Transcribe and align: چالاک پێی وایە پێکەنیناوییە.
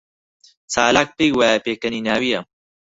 چالاک 0.71 1.09
پێی 1.17 1.31
وایە 1.37 1.63
پێکەنیناوییە. 1.65 2.39